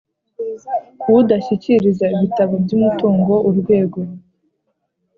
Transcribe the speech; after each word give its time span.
Udashyikiriza 1.17 2.05
ibitabo 2.15 2.53
by 2.63 2.71
umutungo 2.77 3.33
urwego 3.49 3.99